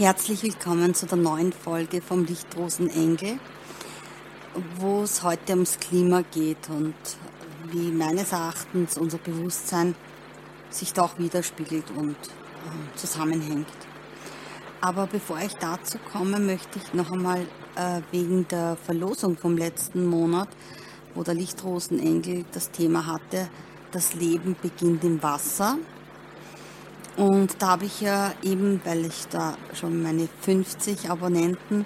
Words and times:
Herzlich 0.00 0.42
willkommen 0.42 0.94
zu 0.94 1.04
der 1.04 1.18
neuen 1.18 1.52
Folge 1.52 2.00
vom 2.00 2.24
Lichtrosenengel, 2.24 3.38
wo 4.76 5.02
es 5.02 5.22
heute 5.22 5.52
ums 5.52 5.78
Klima 5.78 6.22
geht 6.22 6.70
und 6.70 6.94
wie 7.70 7.92
meines 7.92 8.32
Erachtens 8.32 8.96
unser 8.96 9.18
Bewusstsein 9.18 9.94
sich 10.70 10.94
da 10.94 11.02
auch 11.02 11.18
widerspiegelt 11.18 11.90
und 11.94 12.16
äh, 12.16 12.96
zusammenhängt. 12.96 13.66
Aber 14.80 15.06
bevor 15.06 15.38
ich 15.40 15.52
dazu 15.56 15.98
komme, 16.10 16.40
möchte 16.40 16.78
ich 16.78 16.94
noch 16.94 17.12
einmal 17.12 17.42
äh, 17.76 18.00
wegen 18.10 18.48
der 18.48 18.78
Verlosung 18.82 19.36
vom 19.36 19.58
letzten 19.58 20.06
Monat, 20.06 20.48
wo 21.14 21.24
der 21.24 21.34
Lichtrosenengel 21.34 22.46
das 22.52 22.70
Thema 22.70 23.04
hatte, 23.04 23.50
das 23.92 24.14
Leben 24.14 24.56
beginnt 24.62 25.04
im 25.04 25.22
Wasser, 25.22 25.76
und 27.20 27.56
da 27.58 27.72
habe 27.72 27.84
ich 27.84 28.00
ja 28.00 28.32
eben, 28.42 28.80
weil 28.84 29.04
ich 29.04 29.28
da 29.28 29.58
schon 29.74 30.02
meine 30.02 30.26
50 30.40 31.10
Abonnenten 31.10 31.84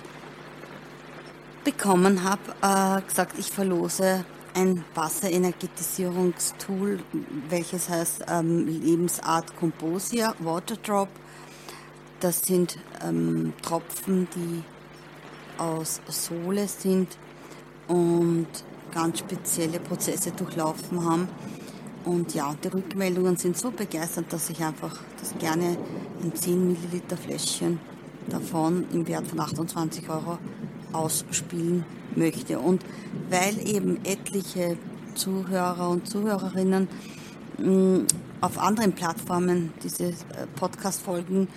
bekommen 1.65 2.23
habe, 2.23 2.41
äh, 2.63 3.03
gesagt, 3.03 3.37
ich 3.37 3.51
verlose 3.51 4.25
ein 4.55 4.85
Wasserenergetisierungstool, 4.95 7.01
welches 7.49 7.89
heißt 7.89 8.27
ähm, 8.29 8.69
Lebensart 8.69 9.57
Composia 9.57 10.37
Water 10.39 10.77
Drop. 10.77 11.09
Das 12.21 12.43
sind 12.43 12.79
ähm, 13.05 13.55
Tropfen, 13.61 14.29
die 14.37 14.63
aus 15.61 16.01
Sohle 16.07 16.69
sind 16.69 17.19
und 17.89 18.47
ganz 18.93 19.19
spezielle 19.19 19.81
Prozesse 19.81 20.31
durchlaufen 20.31 21.05
haben 21.05 21.29
und 22.05 22.35
ja, 22.35 22.55
die 22.63 22.69
Rückmeldungen 22.69 23.37
sind 23.37 23.57
so 23.57 23.71
begeistert, 23.71 24.33
dass 24.33 24.51
ich 24.51 24.63
einfach 24.63 24.97
das 25.19 25.35
gerne 25.39 25.77
in 26.23 26.35
10 26.35 26.69
Milliliter 26.69 27.17
Fläschchen 27.17 27.79
davon 28.29 28.87
im 28.93 29.07
Wert 29.09 29.27
von 29.27 29.41
28 29.41 30.09
Euro 30.09 30.39
ausspielen 30.93 31.85
möchte. 32.15 32.59
Und 32.59 32.85
weil 33.31 33.67
eben 33.67 34.05
etliche 34.05 34.77
Zuhörer 35.15 35.89
und 35.91 36.09
Zuhörerinnen 36.09 36.89
mm, 37.59 38.01
auf 38.41 38.59
anderen 38.59 38.93
Plattformen 38.93 39.73
diese 39.83 40.09
äh, 40.09 40.15
Podcast-Folgen 40.57 41.49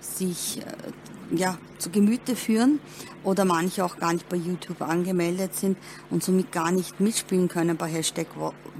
sich 0.00 0.58
äh, 0.58 1.36
ja, 1.36 1.56
zu 1.78 1.90
Gemüte 1.90 2.36
führen 2.36 2.80
oder 3.22 3.44
manche 3.44 3.84
auch 3.84 3.96
gar 3.96 4.12
nicht 4.12 4.28
bei 4.28 4.36
YouTube 4.36 4.82
angemeldet 4.82 5.54
sind 5.54 5.78
und 6.10 6.22
somit 6.22 6.52
gar 6.52 6.70
nicht 6.70 7.00
mitspielen 7.00 7.48
können 7.48 7.76
bei 7.76 7.88
Hashtag 7.88 8.26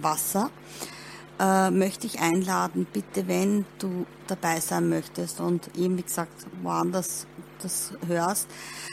Wasser, 0.01 0.51
äh, 1.39 1.71
möchte 1.71 2.07
ich 2.07 2.21
einladen, 2.21 2.87
bitte, 2.93 3.29
wenn 3.29 3.65
du 3.79 4.07
dabei 4.27 4.61
sein 4.61 4.89
möchtest 4.89 5.41
und 5.41 5.69
eben, 5.77 5.99
wie 5.99 6.03
gesagt, 6.03 6.47
woanders 6.63 7.27
das 7.63 7.93
hörst, 8.07 8.49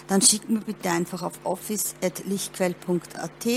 dann 0.08 0.22
schick 0.22 0.50
mir 0.50 0.62
bitte 0.62 0.90
einfach 0.90 1.22
auf 1.24 1.40
office.lichtquell.at 1.44 3.48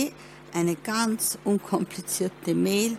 eine 0.53 0.77
ganz 0.77 1.39
unkomplizierte 1.45 2.55
Mail, 2.55 2.97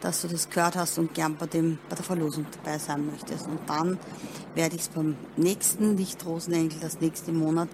dass 0.00 0.22
du 0.22 0.28
das 0.28 0.50
gehört 0.50 0.76
hast 0.76 0.98
und 0.98 1.14
gern 1.14 1.36
bei, 1.36 1.46
dem, 1.46 1.78
bei 1.88 1.96
der 1.96 2.04
Verlosung 2.04 2.46
dabei 2.52 2.78
sein 2.78 3.06
möchtest. 3.06 3.46
Und 3.46 3.60
dann 3.66 3.98
werde 4.54 4.76
ich 4.76 4.82
es 4.82 4.88
beim 4.88 5.16
nächsten 5.36 5.96
Lichtrosenengel, 5.96 6.78
das 6.80 7.00
nächste 7.00 7.32
Monat, 7.32 7.68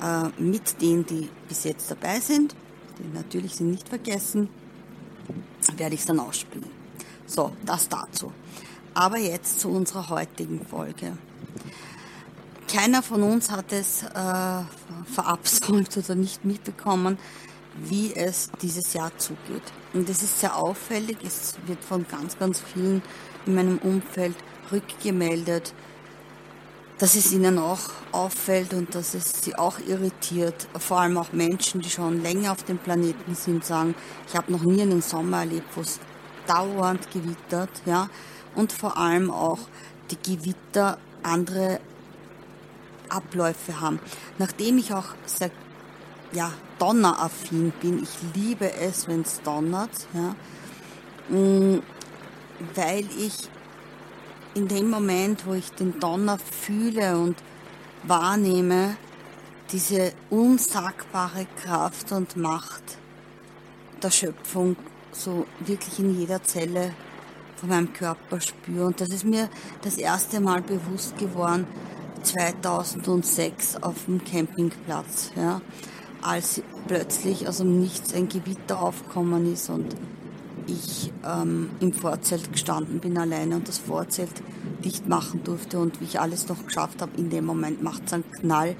äh, 0.00 0.28
mit 0.40 0.80
denen, 0.80 1.04
die 1.06 1.28
bis 1.48 1.64
jetzt 1.64 1.90
dabei 1.90 2.20
sind, 2.20 2.54
die 2.98 3.08
natürlich 3.16 3.56
sind 3.56 3.70
nicht 3.70 3.88
vergessen, 3.88 4.48
werde 5.76 5.94
ich 5.94 6.00
es 6.00 6.06
dann 6.06 6.20
ausspielen. 6.20 6.77
So, 7.28 7.52
das 7.64 7.88
dazu. 7.88 8.32
Aber 8.94 9.18
jetzt 9.18 9.60
zu 9.60 9.68
unserer 9.68 10.08
heutigen 10.08 10.64
Folge. 10.66 11.12
Keiner 12.72 13.02
von 13.02 13.22
uns 13.22 13.50
hat 13.50 13.72
es 13.72 14.02
äh, 14.02 14.62
verabsäumt 15.12 15.96
oder 15.96 16.14
nicht 16.14 16.44
mitbekommen, 16.44 17.18
wie 17.76 18.14
es 18.14 18.50
dieses 18.62 18.94
Jahr 18.94 19.16
zugeht. 19.18 19.62
Und 19.92 20.08
es 20.08 20.22
ist 20.22 20.40
sehr 20.40 20.56
auffällig, 20.56 21.18
es 21.22 21.54
wird 21.66 21.84
von 21.84 22.06
ganz, 22.08 22.38
ganz 22.38 22.60
vielen 22.60 23.02
in 23.46 23.54
meinem 23.54 23.78
Umfeld 23.78 24.34
rückgemeldet, 24.72 25.74
dass 26.98 27.14
es 27.14 27.32
ihnen 27.32 27.58
auch 27.58 27.78
auffällt 28.10 28.74
und 28.74 28.94
dass 28.94 29.14
es 29.14 29.42
sie 29.42 29.54
auch 29.54 29.78
irritiert. 29.78 30.66
Vor 30.78 31.00
allem 31.00 31.18
auch 31.18 31.32
Menschen, 31.32 31.80
die 31.80 31.90
schon 31.90 32.22
länger 32.22 32.52
auf 32.52 32.64
dem 32.64 32.78
Planeten 32.78 33.34
sind, 33.34 33.64
sagen, 33.64 33.94
ich 34.26 34.34
habe 34.34 34.50
noch 34.50 34.64
nie 34.64 34.82
einen 34.82 35.02
Sommer 35.02 35.40
erlebt, 35.40 35.68
wo 35.76 35.82
es 35.82 36.00
dauernd 36.48 37.10
gewittert, 37.12 37.70
ja, 37.86 38.08
und 38.54 38.72
vor 38.72 38.96
allem 38.96 39.30
auch 39.30 39.60
die 40.10 40.36
Gewitter 40.36 40.98
andere 41.22 41.80
Abläufe 43.08 43.80
haben. 43.80 44.00
Nachdem 44.38 44.78
ich 44.78 44.92
auch 44.92 45.14
sehr 45.26 45.50
ja, 46.32 46.52
donneraffin 46.78 47.72
bin, 47.80 48.02
ich 48.02 48.34
liebe 48.34 48.72
es, 48.72 49.08
wenn 49.08 49.22
es 49.22 49.40
donnert, 49.42 49.90
ja, 50.12 50.34
mm, 51.34 51.82
weil 52.74 53.04
ich 53.18 53.48
in 54.54 54.68
dem 54.68 54.90
Moment, 54.90 55.46
wo 55.46 55.54
ich 55.54 55.70
den 55.72 56.00
Donner 56.00 56.38
fühle 56.38 57.18
und 57.18 57.36
wahrnehme, 58.02 58.96
diese 59.70 60.12
unsagbare 60.30 61.46
Kraft 61.62 62.12
und 62.12 62.36
Macht 62.36 62.82
der 64.02 64.10
Schöpfung 64.10 64.76
so 65.12 65.46
wirklich 65.60 65.98
in 65.98 66.18
jeder 66.18 66.42
Zelle 66.42 66.92
von 67.56 67.68
meinem 67.68 67.92
Körper 67.92 68.40
spüre. 68.40 68.86
Und 68.86 69.00
das 69.00 69.08
ist 69.08 69.24
mir 69.24 69.48
das 69.82 69.96
erste 69.96 70.40
Mal 70.40 70.62
bewusst 70.62 71.18
geworden, 71.18 71.66
2006 72.22 73.76
auf 73.82 74.04
dem 74.06 74.22
Campingplatz, 74.24 75.30
ja, 75.36 75.60
als 76.22 76.62
plötzlich 76.86 77.48
aus 77.48 77.58
dem 77.58 77.80
Nichts 77.80 78.12
ein 78.12 78.28
Gewitter 78.28 78.80
aufgekommen 78.80 79.52
ist 79.52 79.70
und 79.70 79.94
ich 80.66 81.12
ähm, 81.24 81.70
im 81.80 81.92
Vorzelt 81.92 82.52
gestanden 82.52 83.00
bin 83.00 83.16
alleine 83.16 83.56
und 83.56 83.68
das 83.68 83.78
Vorzelt 83.78 84.30
dicht 84.84 85.08
machen 85.08 85.42
durfte 85.44 85.78
und 85.78 86.00
wie 86.00 86.04
ich 86.04 86.20
alles 86.20 86.48
noch 86.48 86.64
geschafft 86.66 87.00
habe, 87.00 87.12
in 87.16 87.30
dem 87.30 87.46
Moment 87.46 87.82
macht 87.82 88.02
es 88.06 88.12
einen 88.12 88.30
Knall 88.32 88.76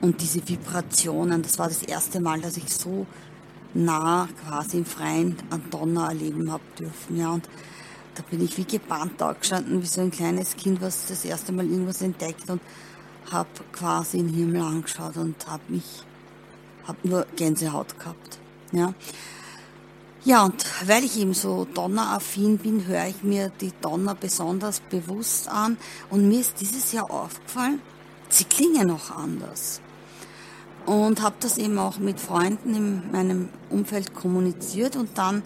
und 0.00 0.20
diese 0.20 0.46
Vibrationen, 0.46 1.42
das 1.42 1.58
war 1.58 1.68
das 1.68 1.82
erste 1.82 2.20
Mal, 2.20 2.40
dass 2.40 2.56
ich 2.56 2.68
so 2.74 3.06
nah 3.74 4.28
quasi 4.46 4.78
im 4.78 4.84
Freien 4.84 5.36
an 5.50 5.62
Donner 5.70 6.08
erleben 6.08 6.50
habe 6.50 6.62
dürfen. 6.78 7.16
Ja, 7.16 7.30
und 7.30 7.48
da 8.14 8.22
bin 8.30 8.42
ich 8.44 8.56
wie 8.56 8.64
gebannt 8.64 9.14
da 9.18 9.32
gestanden, 9.32 9.82
wie 9.82 9.86
so 9.86 10.00
ein 10.00 10.10
kleines 10.10 10.56
Kind, 10.56 10.80
was 10.80 11.06
das 11.06 11.24
erste 11.24 11.52
Mal 11.52 11.66
irgendwas 11.66 12.00
entdeckt 12.00 12.48
und 12.48 12.60
habe 13.30 13.48
quasi 13.72 14.18
in 14.18 14.28
den 14.28 14.36
Himmel 14.36 14.62
angeschaut 14.62 15.16
und 15.16 15.34
habe 15.46 15.62
mich, 15.68 16.04
habe 16.86 16.98
nur 17.02 17.26
Gänsehaut 17.36 17.98
gehabt. 17.98 18.38
Ja. 18.72 18.94
Ja, 20.24 20.44
und 20.44 20.64
weil 20.86 21.04
ich 21.04 21.18
eben 21.18 21.34
so 21.34 21.66
donneraffin 21.66 22.56
bin, 22.56 22.86
höre 22.86 23.08
ich 23.08 23.22
mir 23.22 23.50
die 23.60 23.72
Donner 23.82 24.14
besonders 24.14 24.80
bewusst 24.80 25.48
an 25.48 25.76
und 26.08 26.28
mir 26.28 26.40
ist 26.40 26.60
dieses 26.60 26.92
Jahr 26.92 27.10
aufgefallen, 27.10 27.82
sie 28.30 28.44
klingen 28.44 28.90
auch 28.90 29.10
anders 29.10 29.82
und 30.86 31.22
habe 31.22 31.36
das 31.40 31.58
eben 31.58 31.78
auch 31.78 31.98
mit 31.98 32.20
Freunden 32.20 32.74
in 32.74 33.10
meinem 33.10 33.48
Umfeld 33.70 34.14
kommuniziert 34.14 34.96
und 34.96 35.16
dann 35.16 35.42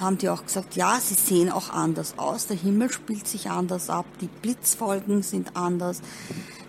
haben 0.00 0.18
die 0.18 0.28
auch 0.28 0.44
gesagt, 0.44 0.74
ja, 0.74 0.98
sie 1.00 1.14
sehen 1.14 1.50
auch 1.50 1.70
anders 1.70 2.14
aus, 2.16 2.46
der 2.46 2.56
Himmel 2.56 2.90
spielt 2.90 3.26
sich 3.26 3.50
anders 3.50 3.90
ab, 3.90 4.06
die 4.20 4.28
Blitzfolgen 4.28 5.22
sind 5.22 5.56
anders, 5.56 6.00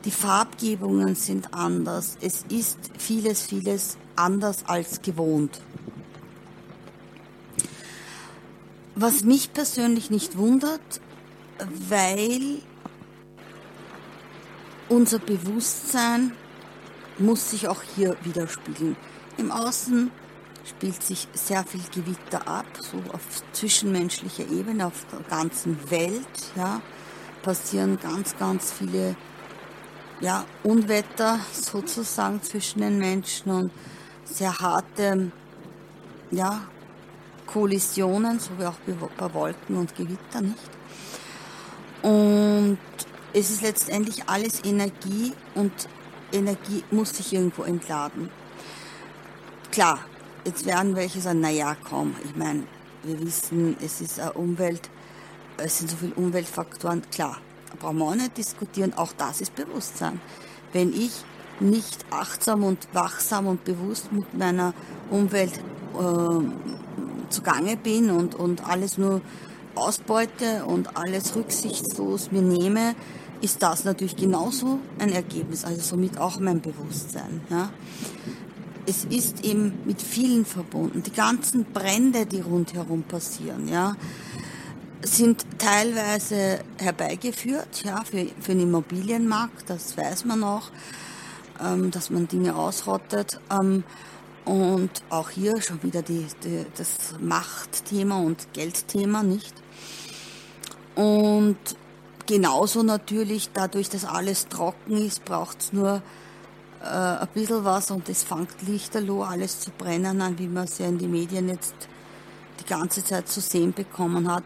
die 0.05 0.11
Farbgebungen 0.11 1.15
sind 1.15 1.53
anders, 1.53 2.17
es 2.21 2.43
ist 2.49 2.77
vieles, 2.97 3.41
vieles 3.41 3.97
anders 4.15 4.65
als 4.67 5.01
gewohnt. 5.01 5.61
Was 8.95 9.23
mich 9.23 9.53
persönlich 9.53 10.11
nicht 10.11 10.37
wundert, 10.37 11.01
weil 11.89 12.61
unser 14.89 15.19
Bewusstsein 15.19 16.33
muss 17.19 17.51
sich 17.51 17.67
auch 17.67 17.81
hier 17.95 18.15
widerspiegeln. 18.23 18.95
Im 19.37 19.51
Außen 19.51 20.11
spielt 20.65 21.03
sich 21.03 21.27
sehr 21.33 21.63
viel 21.63 21.81
Gewitter 21.93 22.47
ab, 22.47 22.65
so 22.79 22.97
auf 23.11 23.21
zwischenmenschlicher 23.51 24.49
Ebene, 24.49 24.87
auf 24.87 25.05
der 25.11 25.19
ganzen 25.29 25.77
Welt, 25.91 26.51
ja, 26.55 26.81
passieren 27.41 27.99
ganz, 28.01 28.37
ganz 28.37 28.71
viele 28.71 29.15
ja, 30.21 30.45
Unwetter 30.63 31.39
sozusagen 31.51 32.41
zwischen 32.41 32.79
den 32.79 32.97
Menschen 32.97 33.51
und 33.51 33.71
sehr 34.23 34.57
harte 34.57 35.31
ja, 36.31 36.61
Kollisionen, 37.45 38.39
so 38.39 38.51
wie 38.57 38.65
auch 38.65 38.77
bei 39.17 39.33
Wolken 39.33 39.75
und 39.75 39.95
Gewitter, 39.95 40.41
nicht? 40.41 40.69
Und 42.01 42.77
es 43.33 43.49
ist 43.49 43.61
letztendlich 43.61 44.27
alles 44.27 44.63
Energie 44.63 45.33
und 45.55 45.71
Energie 46.33 46.83
muss 46.91 47.15
sich 47.15 47.33
irgendwo 47.33 47.63
entladen. 47.63 48.29
Klar, 49.71 49.99
jetzt 50.45 50.65
werden 50.65 50.95
welche 50.95 51.21
sagen, 51.21 51.41
naja, 51.41 51.75
komm, 51.83 52.15
ich 52.23 52.35
meine, 52.35 52.63
wir 53.03 53.19
wissen, 53.21 53.75
es 53.83 54.01
ist 54.01 54.19
eine 54.19 54.33
Umwelt, 54.33 54.89
es 55.57 55.79
sind 55.79 55.89
so 55.89 55.97
viele 55.97 56.13
Umweltfaktoren, 56.15 57.01
klar, 57.11 57.37
brauchen 57.79 57.97
wir 57.97 58.05
auch 58.05 58.15
nicht 58.15 58.37
diskutieren, 58.37 58.93
auch 58.93 59.13
das 59.17 59.41
ist 59.41 59.55
Bewusstsein. 59.55 60.19
wenn 60.73 60.91
ich 60.91 61.11
nicht 61.59 62.05
achtsam 62.09 62.63
und 62.63 62.87
wachsam 62.93 63.47
und 63.47 63.63
bewusst 63.63 64.11
mit 64.11 64.33
meiner 64.33 64.73
Umwelt 65.09 65.53
äh, 65.93 67.29
zugange 67.29 67.77
bin 67.77 68.09
und, 68.09 68.35
und 68.35 68.67
alles 68.67 68.97
nur 68.97 69.21
ausbeute 69.75 70.65
und 70.65 70.97
alles 70.97 71.35
rücksichtslos 71.35 72.31
mir 72.31 72.41
nehme, 72.41 72.95
ist 73.43 73.61
das 73.61 73.83
natürlich 73.83 74.15
genauso 74.15 74.79
ein 74.99 75.11
Ergebnis, 75.11 75.65
also 75.65 75.81
somit 75.81 76.17
auch 76.17 76.39
mein 76.39 76.61
Bewusstsein. 76.61 77.41
Ja. 77.49 77.69
Es 78.85 79.03
ist 79.03 79.43
eben 79.43 79.73
mit 79.85 80.01
vielen 80.01 80.45
verbunden. 80.45 81.03
Die 81.03 81.11
ganzen 81.11 81.65
Brände, 81.65 82.25
die 82.25 82.39
rundherum 82.39 83.03
passieren, 83.03 83.67
ja, 83.67 83.95
sind 85.01 85.45
teilweise 85.57 86.59
herbeigeführt, 86.77 87.83
ja, 87.83 88.03
für, 88.05 88.27
für 88.39 88.53
den 88.53 88.61
Immobilienmarkt, 88.61 89.69
das 89.69 89.97
weiß 89.97 90.23
man 90.23 90.43
auch, 90.43 90.71
ähm, 91.61 91.91
dass 91.91 92.09
man 92.09 92.29
Dinge 92.29 92.55
ausrottet. 92.55 93.41
Ähm, 93.51 93.83
und 94.45 94.91
auch 95.09 95.29
hier 95.29 95.61
schon 95.61 95.83
wieder 95.83 96.01
die, 96.01 96.25
die, 96.45 96.65
das 96.77 97.15
Machtthema 97.19 98.19
und 98.19 98.53
Geldthema, 98.53 99.21
nicht? 99.23 99.53
Und 100.95 101.57
genauso 102.25 102.83
natürlich, 102.83 103.49
dadurch, 103.53 103.89
dass 103.89 104.05
alles 104.05 104.47
trocken 104.47 104.97
ist, 104.97 105.25
braucht 105.25 105.61
es 105.61 105.73
nur 105.73 106.01
äh, 106.81 106.85
ein 106.85 107.27
bisschen 107.33 107.63
was 107.63 107.91
und 107.91 108.09
es 108.09 108.23
fängt 108.23 108.61
lichterloh 108.67 109.23
alles 109.23 109.59
zu 109.59 109.71
brennen 109.71 110.21
an, 110.21 110.37
wie 110.37 110.47
man 110.47 110.65
es 110.65 110.77
ja 110.79 110.87
in 110.87 110.97
den 110.97 111.11
Medien 111.11 111.49
jetzt 111.49 111.73
die 112.59 112.65
ganze 112.65 113.03
Zeit 113.03 113.27
zu 113.27 113.41
sehen 113.41 113.73
bekommen 113.73 114.31
hat. 114.31 114.43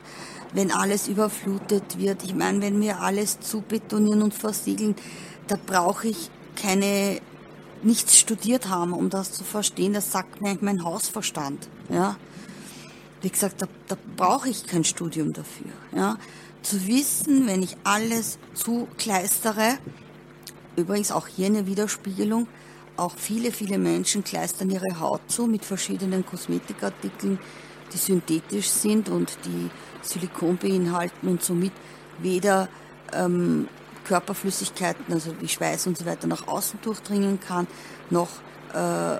Wenn 0.53 0.71
alles 0.71 1.07
überflutet 1.07 1.97
wird, 1.97 2.23
ich 2.23 2.33
meine, 2.33 2.61
wenn 2.61 2.79
wir 2.79 3.01
alles 3.01 3.39
zu 3.39 3.61
betonieren 3.61 4.21
und 4.21 4.33
versiegeln, 4.33 4.95
da 5.47 5.57
brauche 5.63 6.07
ich 6.07 6.29
keine, 6.55 7.19
nichts 7.83 8.17
studiert 8.17 8.69
haben, 8.69 8.93
um 8.93 9.09
das 9.09 9.33
zu 9.33 9.43
verstehen. 9.43 9.93
Das 9.93 10.11
sagt 10.11 10.41
mir 10.41 10.57
mein 10.61 10.83
Hausverstand. 10.83 11.67
Ja? 11.89 12.17
Wie 13.21 13.29
gesagt, 13.29 13.61
da, 13.61 13.67
da 13.87 13.97
brauche 14.15 14.49
ich 14.49 14.65
kein 14.65 14.83
Studium 14.83 15.33
dafür. 15.33 15.71
Ja? 15.95 16.17
Zu 16.69 16.85
wissen, 16.85 17.47
wenn 17.47 17.63
ich 17.63 17.77
alles 17.85 18.39
zukleistere, 18.53 19.77
übrigens 20.75 21.13
auch 21.13 21.25
hier 21.25 21.45
eine 21.45 21.65
Widerspiegelung, 21.65 22.45
auch 22.97 23.13
viele, 23.15 23.53
viele 23.53 23.77
Menschen 23.77 24.21
kleistern 24.25 24.69
ihre 24.69 24.99
Haut 24.99 25.21
zu 25.29 25.47
mit 25.47 25.63
verschiedenen 25.63 26.25
Kosmetikartikeln, 26.25 27.39
die 27.93 27.97
synthetisch 27.97 28.67
sind 28.67 29.07
und 29.07 29.37
die 29.45 29.69
Silikon 30.01 30.57
beinhalten 30.57 31.29
und 31.29 31.41
somit 31.41 31.71
weder 32.19 32.67
ähm, 33.13 33.69
Körperflüssigkeiten, 34.03 35.13
also 35.13 35.39
wie 35.39 35.47
Schweiß 35.47 35.87
und 35.87 35.97
so 35.97 36.05
weiter, 36.05 36.27
nach 36.27 36.49
außen 36.49 36.81
durchdringen 36.81 37.39
kann, 37.39 37.65
noch 38.09 38.41
äh, 38.73 39.19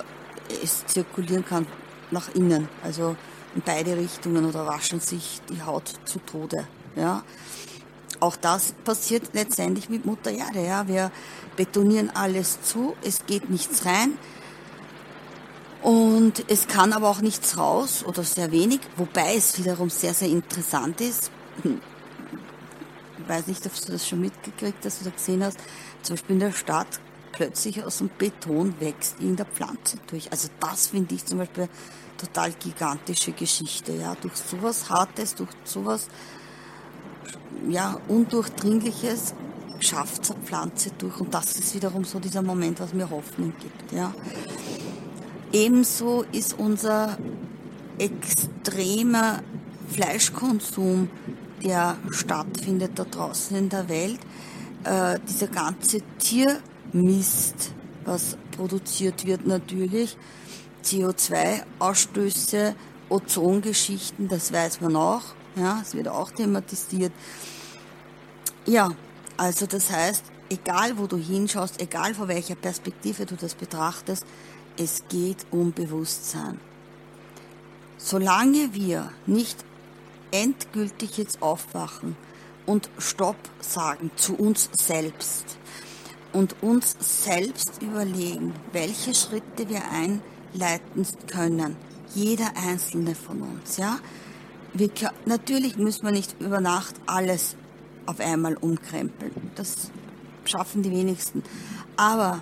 es 0.61 0.85
zirkulieren 0.87 1.45
kann 1.45 1.65
nach 2.11 2.27
innen. 2.35 2.67
Also 2.83 3.15
in 3.55 3.61
beide 3.61 3.95
Richtungen 3.95 4.43
oder 4.43 4.65
waschen 4.65 4.99
sich 4.99 5.39
die 5.49 5.61
Haut 5.61 5.93
zu 6.03 6.19
Tode. 6.19 6.67
Ja. 6.97 7.23
Auch 8.19 8.35
das 8.35 8.73
passiert 8.83 9.29
letztendlich 9.33 9.89
mit 9.89 10.05
Mutter 10.05 10.31
Erde. 10.31 10.65
Ja. 10.65 10.87
Wir 10.87 11.11
betonieren 11.55 12.09
alles 12.09 12.61
zu, 12.61 12.95
es 13.03 13.25
geht 13.25 13.49
nichts 13.49 13.85
rein. 13.85 14.17
Und 15.83 16.43
es 16.49 16.67
kann 16.67 16.91
aber 16.91 17.09
auch 17.09 17.21
nichts 17.21 17.57
raus 17.57 18.03
oder 18.03 18.23
sehr 18.23 18.51
wenig, 18.51 18.79
wobei 18.97 19.35
es 19.35 19.57
wiederum 19.57 19.89
sehr, 19.89 20.13
sehr 20.13 20.27
interessant 20.27 20.99
ist. 21.01 21.31
Ich 21.63 23.29
weiß 23.29 23.47
nicht, 23.47 23.65
ob 23.65 23.73
du 23.85 23.91
das 23.91 24.07
schon 24.07 24.21
mitgekriegt 24.21 24.83
hast 24.83 25.01
oder 25.01 25.11
gesehen 25.11 25.43
hast. 25.43 25.59
Zum 26.01 26.15
Beispiel 26.15 26.33
in 26.33 26.39
der 26.39 26.51
Stadt 26.51 26.99
plötzlich 27.31 27.83
aus 27.83 27.99
dem 27.99 28.09
Beton 28.17 28.73
wächst 28.79 29.19
in 29.19 29.35
der 29.35 29.45
Pflanze 29.45 29.97
durch. 30.07 30.31
Also 30.31 30.49
das 30.59 30.87
finde 30.87 31.13
ich 31.13 31.25
zum 31.25 31.37
Beispiel 31.37 31.69
total 32.17 32.51
gigantische 32.53 33.31
Geschichte. 33.31 33.93
Ja, 33.93 34.15
durch 34.15 34.35
sowas 34.35 34.89
Hartes, 34.89 35.35
durch 35.35 35.51
sowas 35.63 36.07
ja, 37.69 37.97
Undurchdringliches 38.07 39.33
schafft 39.79 40.31
eine 40.31 40.39
Pflanze 40.41 40.91
durch. 40.97 41.19
Und 41.19 41.33
das 41.33 41.57
ist 41.57 41.75
wiederum 41.75 42.03
so 42.03 42.19
dieser 42.19 42.41
Moment, 42.41 42.79
was 42.79 42.93
mir 42.93 43.09
Hoffnung 43.09 43.53
gibt. 43.59 43.91
Ja. 43.91 44.13
Ebenso 45.51 46.23
ist 46.31 46.57
unser 46.57 47.17
extremer 47.97 49.41
Fleischkonsum, 49.89 51.09
der 51.63 51.97
stattfindet 52.11 52.91
da 52.95 53.05
draußen 53.05 53.57
in 53.57 53.69
der 53.69 53.89
Welt, 53.89 54.19
äh, 54.83 55.19
dieser 55.27 55.47
ganze 55.47 56.01
Tiermist, 56.19 57.71
was 58.05 58.37
produziert 58.55 59.25
wird 59.25 59.47
natürlich, 59.47 60.17
CO2-Ausstöße, 60.83 62.75
Ozongeschichten, 63.09 64.27
das 64.27 64.51
weiß 64.51 64.81
man 64.81 64.95
auch. 64.95 65.23
Ja, 65.57 65.79
es 65.81 65.93
wird 65.95 66.07
auch 66.07 66.31
thematisiert. 66.31 67.11
Ja, 68.65 68.91
also 69.37 69.65
das 69.65 69.91
heißt, 69.91 70.23
egal 70.49 70.97
wo 70.97 71.07
du 71.07 71.17
hinschaust, 71.17 71.81
egal 71.81 72.13
von 72.13 72.27
welcher 72.27 72.55
Perspektive 72.55 73.25
du 73.25 73.35
das 73.35 73.55
betrachtest, 73.55 74.25
es 74.77 75.03
geht 75.09 75.47
um 75.49 75.73
Bewusstsein. 75.73 76.59
Solange 77.97 78.73
wir 78.73 79.11
nicht 79.25 79.65
endgültig 80.31 81.17
jetzt 81.17 81.41
aufwachen 81.41 82.15
und 82.65 82.89
Stopp 82.99 83.37
sagen 83.59 84.11
zu 84.15 84.35
uns 84.35 84.69
selbst 84.73 85.57
und 86.33 86.61
uns 86.61 86.95
selbst 86.99 87.81
überlegen, 87.81 88.53
welche 88.73 89.15
Schritte 89.15 89.67
wir 89.69 89.81
einleiten 89.89 91.07
können, 91.27 91.75
jeder 92.13 92.51
einzelne 92.55 93.15
von 93.15 93.41
uns, 93.41 93.77
ja, 93.77 93.97
wir, 94.79 94.89
natürlich 95.25 95.77
müssen 95.77 96.05
wir 96.05 96.11
nicht 96.11 96.39
über 96.39 96.59
Nacht 96.59 96.95
alles 97.05 97.55
auf 98.05 98.19
einmal 98.19 98.55
umkrempeln. 98.55 99.31
Das 99.55 99.91
schaffen 100.45 100.83
die 100.83 100.91
wenigsten. 100.91 101.43
Aber 101.95 102.41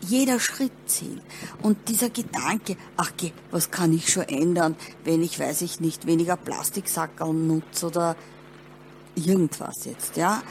jeder 0.00 0.40
Schritt 0.40 0.72
zählt. 0.86 1.22
Und 1.62 1.88
dieser 1.88 2.10
Gedanke, 2.10 2.76
ach 2.96 3.12
geh, 3.16 3.32
was 3.50 3.70
kann 3.70 3.92
ich 3.92 4.12
schon 4.12 4.24
ändern, 4.24 4.76
wenn 5.04 5.22
ich, 5.22 5.38
weiß 5.38 5.62
ich 5.62 5.80
nicht, 5.80 6.06
weniger 6.06 6.36
Plastiksackerl 6.36 7.32
nutze 7.32 7.86
oder 7.86 8.16
irgendwas 9.14 9.84
jetzt, 9.84 10.16
ja. 10.16 10.42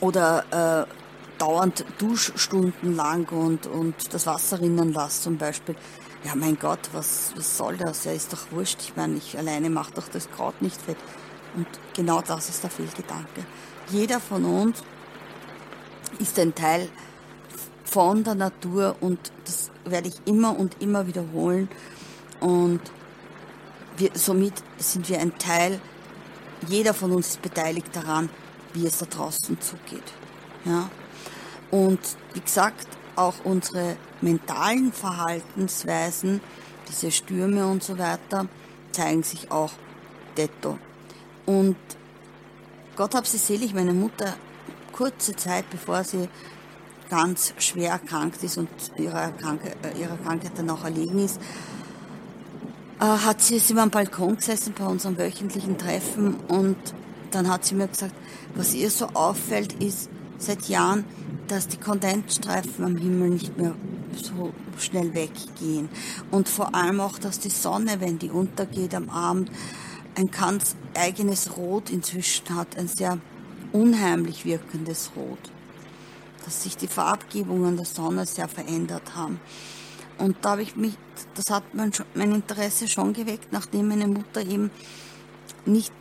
Oder 0.00 0.86
äh, 0.86 1.03
dauernd 1.44 1.84
Duschstunden 1.98 2.96
lang 2.96 3.30
und, 3.30 3.66
und 3.66 4.14
das 4.14 4.26
Wasser 4.26 4.60
rinnen 4.60 4.92
lasse 4.92 5.22
zum 5.22 5.36
Beispiel 5.36 5.76
ja 6.24 6.34
mein 6.34 6.58
Gott, 6.58 6.88
was, 6.92 7.32
was 7.36 7.58
soll 7.58 7.76
das? 7.76 8.04
Ja, 8.04 8.12
ist 8.12 8.32
doch 8.32 8.50
wurscht. 8.50 8.78
Ich 8.80 8.96
meine, 8.96 9.16
ich 9.16 9.36
alleine 9.36 9.68
mache 9.68 9.92
doch 9.92 10.08
das 10.08 10.30
Kraut 10.30 10.60
nicht 10.62 10.80
fett. 10.80 10.96
Und 11.54 11.66
genau 11.94 12.22
das 12.22 12.48
ist 12.48 12.62
der 12.62 12.70
Fehlgedanke. 12.70 13.44
Jeder 13.90 14.20
von 14.20 14.44
uns 14.44 14.82
ist 16.18 16.38
ein 16.38 16.54
Teil 16.54 16.88
von 17.84 18.24
der 18.24 18.34
Natur 18.34 18.96
und 19.00 19.18
das 19.44 19.70
werde 19.84 20.08
ich 20.08 20.14
immer 20.24 20.58
und 20.58 20.80
immer 20.80 21.06
wiederholen. 21.06 21.68
Und 22.40 22.80
wir, 23.98 24.10
somit 24.14 24.54
sind 24.78 25.08
wir 25.10 25.20
ein 25.20 25.36
Teil, 25.38 25.78
jeder 26.68 26.94
von 26.94 27.12
uns 27.12 27.28
ist 27.28 27.42
beteiligt 27.42 27.94
daran, 27.94 28.30
wie 28.72 28.86
es 28.86 28.96
da 28.96 29.04
draußen 29.06 29.60
zugeht. 29.60 30.12
Ja? 30.64 30.88
Und 31.74 31.98
wie 32.34 32.40
gesagt, 32.40 32.86
auch 33.16 33.34
unsere 33.42 33.96
mentalen 34.20 34.92
Verhaltensweisen, 34.92 36.40
diese 36.88 37.10
Stürme 37.10 37.66
und 37.66 37.82
so 37.82 37.98
weiter, 37.98 38.46
zeigen 38.92 39.24
sich 39.24 39.50
auch 39.50 39.72
detto. 40.36 40.78
Und 41.46 41.74
Gott 42.94 43.16
hab 43.16 43.26
sie 43.26 43.38
selig, 43.38 43.74
meine 43.74 43.92
Mutter, 43.92 44.36
kurze 44.92 45.34
Zeit 45.34 45.68
bevor 45.68 46.04
sie 46.04 46.28
ganz 47.10 47.52
schwer 47.58 47.90
erkrankt 47.90 48.44
ist 48.44 48.56
und 48.56 48.68
ihrer, 48.96 49.32
Kranke, 49.32 49.72
äh, 49.82 50.00
ihrer 50.00 50.16
Krankheit 50.18 50.52
dann 50.54 50.70
auch 50.70 50.84
erlegen 50.84 51.18
ist, 51.18 51.40
äh, 53.00 53.04
hat 53.04 53.40
sie, 53.42 53.58
sie 53.58 53.74
war 53.74 53.82
am 53.82 53.90
Balkon 53.90 54.36
gesessen 54.36 54.74
bei 54.78 54.86
unserem 54.86 55.18
wöchentlichen 55.18 55.76
Treffen 55.76 56.36
und 56.46 56.76
dann 57.32 57.50
hat 57.50 57.64
sie 57.64 57.74
mir 57.74 57.88
gesagt, 57.88 58.14
was 58.54 58.74
ihr 58.74 58.90
so 58.90 59.06
auffällt, 59.08 59.72
ist 59.82 60.08
seit 60.38 60.68
Jahren, 60.68 61.04
dass 61.48 61.68
die 61.68 61.76
Kondensstreifen 61.76 62.84
am 62.84 62.96
Himmel 62.96 63.30
nicht 63.30 63.56
mehr 63.58 63.74
so 64.14 64.52
schnell 64.78 65.14
weggehen. 65.14 65.88
Und 66.30 66.48
vor 66.48 66.74
allem 66.74 67.00
auch, 67.00 67.18
dass 67.18 67.38
die 67.38 67.50
Sonne, 67.50 68.00
wenn 68.00 68.18
die 68.18 68.30
untergeht 68.30 68.94
am 68.94 69.10
Abend, 69.10 69.50
ein 70.16 70.30
ganz 70.30 70.76
eigenes 70.94 71.56
Rot 71.56 71.90
inzwischen 71.90 72.54
hat, 72.54 72.76
ein 72.78 72.88
sehr 72.88 73.18
unheimlich 73.72 74.44
wirkendes 74.44 75.10
Rot. 75.16 75.38
Dass 76.44 76.62
sich 76.62 76.76
die 76.76 76.86
Farbgebungen 76.86 77.76
der 77.76 77.86
Sonne 77.86 78.26
sehr 78.26 78.48
verändert 78.48 79.14
haben. 79.16 79.40
Und 80.18 80.36
da 80.42 80.50
habe 80.50 80.62
ich 80.62 80.76
mich, 80.76 80.96
das 81.34 81.50
hat 81.50 81.74
mein, 81.74 81.90
mein 82.14 82.32
Interesse 82.32 82.86
schon 82.86 83.12
geweckt, 83.12 83.52
nachdem 83.52 83.88
meine 83.88 84.06
Mutter 84.06 84.42
eben 84.42 84.70
nicht, 85.66 85.92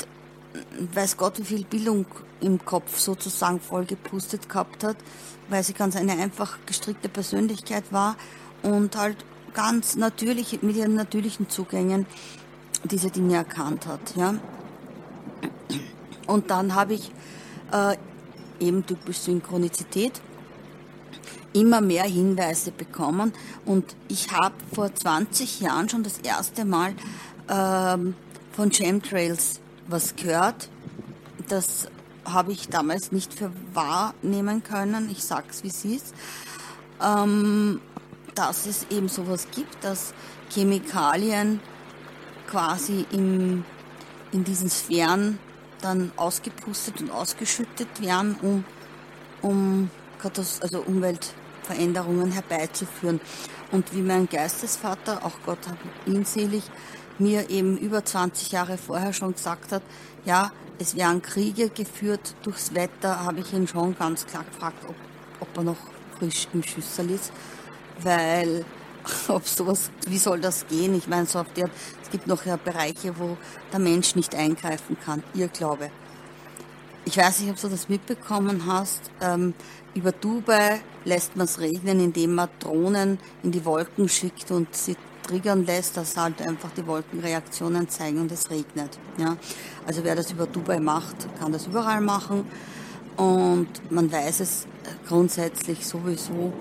weiß 0.93 1.17
Gott, 1.17 1.39
wie 1.39 1.45
viel 1.45 1.63
Bildung 1.63 2.05
im 2.43 2.63
Kopf 2.63 3.00
sozusagen 3.00 3.59
vollgepustet 3.59 4.50
gehabt 4.50 4.83
hat, 4.83 4.97
weil 5.50 5.63
sie 5.63 5.73
ganz 5.73 5.95
eine 5.95 6.13
einfach 6.13 6.59
gestrickte 6.65 7.09
Persönlichkeit 7.09 7.91
war 7.91 8.15
und 8.62 8.95
halt 8.95 9.17
ganz 9.53 9.95
natürlich, 9.95 10.62
mit 10.62 10.75
ihren 10.75 10.95
natürlichen 10.95 11.50
Zugängen 11.50 12.05
diese 12.83 13.09
Dinge 13.09 13.35
erkannt 13.35 13.88
hat. 13.88 14.15
Ja. 14.15 14.35
Und 16.27 16.50
dann 16.50 16.75
habe 16.75 16.93
ich 16.93 17.12
äh, 17.71 17.95
eben 18.59 18.85
typisch 18.85 19.19
Synchronizität 19.19 20.21
immer 21.53 21.81
mehr 21.81 22.05
Hinweise 22.05 22.71
bekommen 22.71 23.31
und 23.65 23.95
ich 24.07 24.31
habe 24.31 24.55
vor 24.73 24.93
20 24.93 25.62
Jahren 25.62 25.88
schon 25.88 26.03
das 26.03 26.17
erste 26.17 26.65
Mal 26.65 26.95
ähm, 27.47 28.15
von 28.53 28.71
Chemtrails 28.71 29.59
was 29.88 30.15
gehört. 30.15 30.69
Das 31.50 31.88
habe 32.25 32.51
ich 32.51 32.70
damals 32.70 33.12
nicht 33.12 33.34
für 33.34 33.51
wahrnehmen 33.74 34.63
können. 34.63 35.10
Ich 35.10 35.24
sag's 35.24 35.63
wie 35.63 35.68
es 35.68 35.86
ist. 35.86 36.13
Ähm, 37.01 37.82
dass 38.36 38.65
es 38.65 38.88
eben 38.89 39.10
sowas 39.10 39.48
gibt, 39.53 39.84
dass 39.84 40.13
Chemikalien 40.50 41.60
quasi 42.48 43.06
im, 43.12 43.63
in 44.32 44.44
diesen 44.44 44.70
Sphären 44.70 45.39
dann 45.82 46.12
ausgepustet 46.15 47.01
und 47.01 47.12
ausgeschüttet 47.12 48.01
werden, 48.01 48.36
um, 48.42 48.63
um 49.42 49.89
also 50.62 50.80
Umweltveränderungen 50.82 52.32
herbeizuführen. 52.32 53.20
Und 53.72 53.94
wie 53.94 54.01
mein 54.01 54.30
Geistesvater, 54.30 55.25
auch 55.25 55.34
Gott 55.46 55.68
hat 55.68 55.77
ihn 56.06 56.24
selig, 56.24 56.63
mir 57.20 57.50
eben 57.50 57.77
über 57.77 58.03
20 58.03 58.51
Jahre 58.51 58.77
vorher 58.77 59.13
schon 59.13 59.34
gesagt 59.34 59.72
hat, 59.72 59.84
ja, 60.25 60.51
es 60.79 60.96
werden 60.96 61.22
Kriege 61.22 61.70
geführt 61.70 62.36
durchs 62.43 62.74
Wetter, 62.74 63.24
habe 63.24 63.41
ich 63.41 63.53
ihn 63.53 63.67
schon 63.67 63.96
ganz 63.98 64.25
klar 64.25 64.43
gefragt, 64.43 64.84
ob, 64.88 64.96
ob 65.39 65.58
er 65.58 65.63
noch 65.63 65.77
frisch 66.17 66.48
im 66.53 66.63
Schüssel 66.63 67.12
ist, 67.12 67.32
weil 68.01 68.65
ob 69.27 69.48
sowas, 69.48 69.91
wie 70.08 70.17
soll 70.17 70.39
das 70.39 70.67
gehen? 70.67 70.96
Ich 70.96 71.08
meine, 71.08 71.25
so 71.25 71.39
auf 71.39 71.51
der, 71.53 71.70
es 72.01 72.10
gibt 72.10 72.27
noch 72.27 72.46
ja 72.46 72.55
Bereiche, 72.55 73.17
wo 73.17 73.38
der 73.72 73.79
Mensch 73.79 74.15
nicht 74.15 74.36
eingreifen 74.36 74.98
kann, 75.03 75.24
ihr 75.34 75.48
Glaube. 75.48 75.89
Ich 77.05 77.17
weiß 77.17 77.41
nicht, 77.41 77.51
ob 77.51 77.60
du 77.60 77.67
das 77.67 77.89
mitbekommen 77.89 78.65
hast. 78.65 79.01
Ähm, 79.20 79.53
über 79.93 80.13
Dubai 80.13 80.79
lässt 81.03 81.36
man 81.36 81.46
es 81.46 81.60
regnen, 81.60 82.00
indem 82.00 82.36
man 82.36 82.50
Drohnen 82.60 83.20
in 83.43 83.51
die 83.51 83.65
Wolken 83.65 84.08
schickt 84.08 84.51
und 84.51 84.74
sie 84.74 84.96
triggern 85.24 85.65
lässt, 85.65 85.98
dass 85.98 86.15
halt 86.18 86.42
einfach 86.42 86.72
die 86.72 86.86
Wolkenreaktionen 86.86 87.89
zeigen 87.89 88.20
und 88.20 88.32
es 88.32 88.50
regnet. 88.50 89.00
Ja? 89.18 89.38
Also 89.88 90.03
wer 90.03 90.15
das 90.15 90.32
über 90.32 90.46
Dubai 90.46 90.80
macht, 90.80 91.15
kann 91.39 91.51
das 91.51 91.68
überall 91.68 92.01
machen. 92.01 92.46
Und 93.18 93.68
man 93.89 94.12
weiß 94.12 94.39
es 94.42 94.68
grundsätzlich 95.08 95.86
sowieso, 95.86 96.53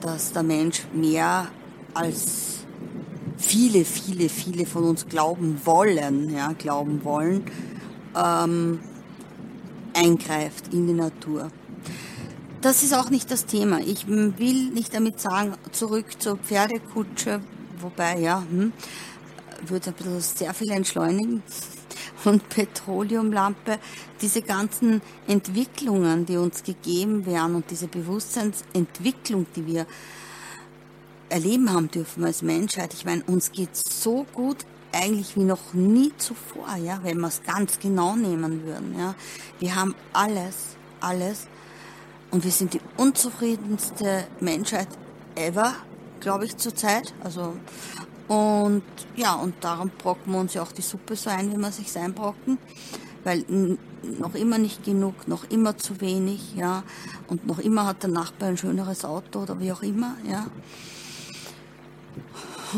dass 0.00 0.32
der 0.32 0.42
Mensch 0.42 0.82
mehr 0.92 1.48
als 1.94 2.64
viele, 3.36 3.84
viele, 3.84 4.28
viele 4.28 4.66
von 4.66 4.84
uns 4.84 5.06
glauben 5.06 5.60
wollen, 5.64 6.30
ja, 6.30 6.52
glauben 6.52 7.04
wollen, 7.04 7.44
ähm, 8.16 8.80
eingreift 9.94 10.72
in 10.72 10.86
die 10.86 10.92
Natur. 10.92 11.50
Das 12.60 12.82
ist 12.82 12.94
auch 12.94 13.10
nicht 13.10 13.30
das 13.30 13.46
Thema. 13.46 13.80
Ich 13.80 14.08
will 14.08 14.70
nicht 14.70 14.94
damit 14.94 15.20
sagen, 15.20 15.52
zurück 15.72 16.06
zur 16.18 16.38
Pferdekutsche, 16.38 17.40
wobei, 17.84 18.18
ja, 18.18 18.40
hm, 18.40 18.72
würde 19.66 19.90
ein 19.90 19.94
bisschen 19.94 20.20
sehr 20.20 20.54
viel 20.54 20.70
entschleunigen. 20.70 21.42
Und 22.24 22.48
Petroleumlampe, 22.48 23.78
diese 24.22 24.40
ganzen 24.40 25.02
Entwicklungen, 25.26 26.24
die 26.24 26.38
uns 26.38 26.62
gegeben 26.62 27.26
werden 27.26 27.54
und 27.56 27.70
diese 27.70 27.86
Bewusstseinsentwicklung, 27.86 29.46
die 29.54 29.66
wir 29.66 29.86
erleben 31.28 31.70
haben 31.70 31.90
dürfen 31.90 32.24
als 32.24 32.40
Menschheit. 32.40 32.94
Ich 32.94 33.04
meine, 33.04 33.22
uns 33.24 33.52
geht 33.52 33.76
so 33.76 34.24
gut 34.32 34.64
eigentlich 34.92 35.36
wie 35.36 35.44
noch 35.44 35.74
nie 35.74 36.12
zuvor, 36.16 36.76
ja, 36.76 37.00
wenn 37.02 37.20
wir 37.20 37.28
es 37.28 37.42
ganz 37.42 37.78
genau 37.78 38.16
nehmen 38.16 38.64
würden. 38.64 38.94
Ja. 38.98 39.14
Wir 39.58 39.74
haben 39.74 39.94
alles, 40.12 40.76
alles 41.00 41.46
und 42.30 42.44
wir 42.44 42.52
sind 42.52 42.74
die 42.74 42.80
unzufriedenste 42.96 44.26
Menschheit 44.40 44.88
ever 45.34 45.74
glaube 46.24 46.46
ich, 46.46 46.56
zurzeit. 46.56 47.14
Also, 47.22 47.54
und 48.26 48.82
ja, 49.14 49.34
und 49.34 49.54
darum 49.60 49.90
brocken 49.90 50.32
wir 50.32 50.40
uns 50.40 50.54
ja 50.54 50.62
auch 50.62 50.72
die 50.72 50.82
Suppe 50.82 51.14
so 51.14 51.30
ein, 51.30 51.52
wie 51.52 51.58
wir 51.58 51.70
sich 51.70 51.96
einbrocken. 51.96 52.58
Weil 53.22 53.44
noch 54.18 54.34
immer 54.34 54.58
nicht 54.58 54.84
genug, 54.84 55.28
noch 55.28 55.44
immer 55.50 55.76
zu 55.76 56.00
wenig, 56.00 56.56
ja. 56.56 56.82
Und 57.28 57.46
noch 57.46 57.58
immer 57.58 57.86
hat 57.86 58.02
der 58.02 58.10
Nachbar 58.10 58.48
ein 58.48 58.56
schöneres 58.56 59.04
Auto 59.04 59.42
oder 59.42 59.60
wie 59.60 59.70
auch 59.70 59.82
immer, 59.82 60.16
ja. 60.28 60.46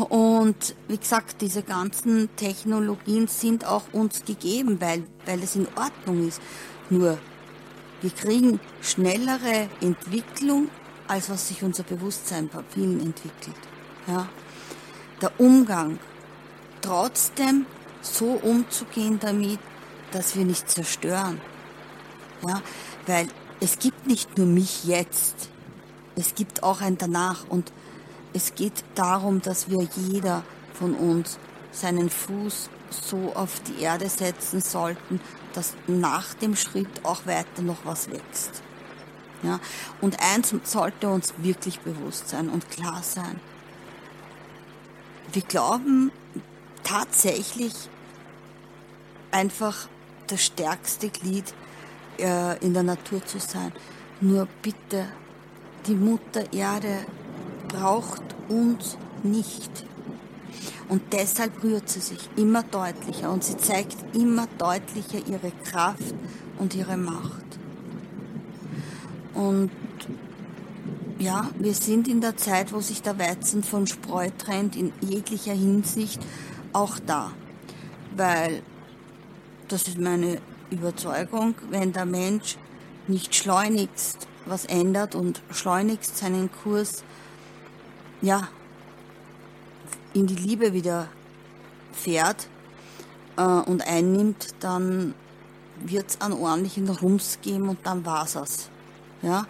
Und 0.09 0.75
wie 0.87 0.97
gesagt, 0.97 1.41
diese 1.41 1.63
ganzen 1.63 2.29
Technologien 2.35 3.27
sind 3.27 3.65
auch 3.65 3.83
uns 3.93 4.23
gegeben, 4.25 4.79
weil, 4.79 5.03
weil 5.25 5.41
es 5.41 5.55
in 5.55 5.67
Ordnung 5.75 6.27
ist. 6.27 6.41
Nur, 6.89 7.17
wir 8.01 8.11
kriegen 8.11 8.59
schnellere 8.81 9.69
Entwicklung 9.81 10.69
als 11.07 11.29
was 11.29 11.47
sich 11.47 11.63
unser 11.63 11.83
Bewusstsein 11.83 12.49
bei 12.49 12.61
vielen 12.69 12.99
entwickelt. 12.99 13.55
Ja. 14.07 14.27
Der 15.21 15.39
Umgang, 15.39 15.99
trotzdem 16.81 17.65
so 18.01 18.31
umzugehen 18.31 19.19
damit, 19.19 19.59
dass 20.11 20.35
wir 20.35 20.45
nicht 20.45 20.69
zerstören. 20.69 21.41
Ja, 22.47 22.61
weil 23.07 23.27
es 23.59 23.79
gibt 23.79 24.05
nicht 24.05 24.37
nur 24.37 24.47
mich 24.47 24.85
jetzt, 24.85 25.49
es 26.15 26.35
gibt 26.35 26.63
auch 26.63 26.81
ein 26.81 26.97
danach 26.97 27.47
und 27.49 27.71
es 28.33 28.53
geht 28.55 28.83
darum, 28.95 29.41
dass 29.41 29.69
wir 29.69 29.87
jeder 29.95 30.43
von 30.73 30.93
uns 30.93 31.39
seinen 31.71 32.09
Fuß 32.09 32.69
so 32.89 33.33
auf 33.33 33.59
die 33.61 33.81
Erde 33.81 34.09
setzen 34.09 34.61
sollten, 34.61 35.19
dass 35.53 35.73
nach 35.87 36.33
dem 36.35 36.55
Schritt 36.55 37.03
auch 37.03 37.25
weiter 37.25 37.61
noch 37.61 37.85
was 37.85 38.09
wächst. 38.09 38.61
Ja? 39.43 39.59
Und 40.01 40.17
eins 40.21 40.53
sollte 40.63 41.09
uns 41.09 41.33
wirklich 41.37 41.79
bewusst 41.79 42.29
sein 42.29 42.49
und 42.49 42.69
klar 42.69 43.01
sein. 43.03 43.39
Wir 45.31 45.41
glauben 45.41 46.11
tatsächlich 46.83 47.73
einfach 49.31 49.87
das 50.27 50.43
stärkste 50.43 51.09
Glied 51.09 51.53
äh, 52.19 52.57
in 52.65 52.73
der 52.73 52.83
Natur 52.83 53.25
zu 53.25 53.39
sein. 53.39 53.71
Nur 54.21 54.47
bitte, 54.61 55.05
die 55.85 55.95
Mutter 55.95 56.51
Erde 56.53 57.05
braucht 57.67 58.23
uns 58.49 58.97
nicht. 59.23 59.85
Und 60.89 61.13
deshalb 61.13 61.63
rührt 61.63 61.89
sie 61.89 61.99
sich 61.99 62.29
immer 62.37 62.63
deutlicher 62.63 63.29
und 63.31 63.43
sie 63.43 63.57
zeigt 63.57 63.97
immer 64.15 64.47
deutlicher 64.57 65.19
ihre 65.27 65.51
Kraft 65.65 66.15
und 66.57 66.73
ihre 66.73 66.97
Macht. 66.97 67.46
Und 69.37 69.69
ja, 71.19 71.49
wir 71.59 71.75
sind 71.75 72.07
in 72.07 72.21
der 72.21 72.37
Zeit, 72.37 72.73
wo 72.73 72.81
sich 72.81 73.03
der 73.03 73.19
Weizen 73.19 73.61
von 73.61 73.85
Spreu 73.85 74.29
trennt, 74.35 74.75
in 74.75 74.91
jeglicher 74.99 75.53
Hinsicht 75.53 76.19
auch 76.73 76.97
da. 77.05 77.31
Weil, 78.15 78.63
das 79.67 79.87
ist 79.87 79.99
meine 79.99 80.39
Überzeugung, 80.71 81.53
wenn 81.69 81.93
der 81.93 82.05
Mensch 82.05 82.57
nicht 83.07 83.35
schleunigst 83.35 84.27
was 84.47 84.65
ändert 84.65 85.13
und 85.13 85.41
schleunigst 85.51 86.17
seinen 86.17 86.49
Kurs, 86.63 87.03
ja, 88.21 88.47
in 90.13 90.25
die 90.25 90.35
Liebe 90.35 90.73
wieder 90.73 91.09
fährt 91.91 92.47
äh, 93.37 93.43
und 93.43 93.85
einnimmt, 93.87 94.55
dann 94.61 95.13
wird 95.79 96.09
es 96.09 96.21
einen 96.21 96.33
ordentlichen 96.33 96.89
Rums 96.89 97.37
geben 97.43 97.69
und 97.69 97.85
dann 97.85 98.03
war's 98.03 98.35
es. 98.35 98.71
Ja? 99.21 99.45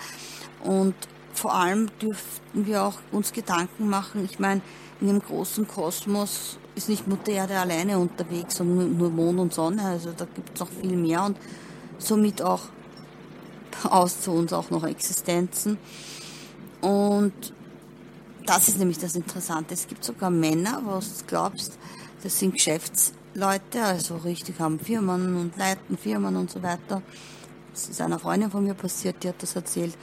Und 0.63 0.95
vor 1.33 1.53
allem 1.53 1.89
dürften 2.01 2.65
wir 2.65 2.83
auch 2.83 2.99
uns 3.11 3.31
Gedanken 3.31 3.89
machen, 3.89 4.25
ich 4.25 4.39
meine, 4.39 4.61
in 4.99 5.07
dem 5.07 5.19
großen 5.19 5.67
Kosmos 5.67 6.57
ist 6.75 6.89
nicht 6.89 7.07
Mutter 7.07 7.31
Erde 7.31 7.59
alleine 7.59 7.99
unterwegs, 7.99 8.55
sondern 8.55 8.97
nur 8.97 9.09
Mond 9.09 9.39
und 9.39 9.53
Sonne, 9.53 9.83
also 9.83 10.11
da 10.15 10.25
gibt 10.25 10.55
es 10.55 10.59
noch 10.59 10.69
viel 10.69 10.95
mehr 10.95 11.23
und 11.23 11.37
somit 11.99 12.41
auch 12.41 12.63
aus 13.83 14.21
zu 14.21 14.31
uns 14.31 14.53
auch 14.53 14.69
noch 14.69 14.83
Existenzen. 14.83 15.77
Und 16.81 17.53
das 18.45 18.67
ist 18.67 18.79
nämlich 18.79 18.97
das 18.97 19.15
Interessante. 19.15 19.73
Es 19.73 19.87
gibt 19.87 20.03
sogar 20.03 20.29
Männer, 20.29 20.81
wo 20.85 20.99
du 20.99 21.05
glaubst, 21.27 21.77
das 22.23 22.39
sind 22.39 22.53
Geschäftsleute, 22.53 23.83
also 23.83 24.17
richtig 24.17 24.59
haben 24.59 24.79
Firmen 24.79 25.35
und 25.35 25.57
leiten 25.57 25.97
Firmen 25.97 26.35
und 26.35 26.49
so 26.49 26.63
weiter. 26.63 27.01
Das 27.77 27.89
ist 27.89 28.01
einer 28.01 28.17
Freundin 28.17 28.49
von 28.49 28.63
mir 28.63 28.73
passiert, 28.73 29.23
die 29.23 29.29
hat 29.29 29.43
das 29.43 29.55
erzählt. 29.55 29.95